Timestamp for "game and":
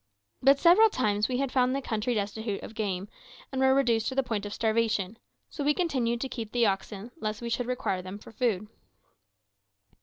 2.73-3.61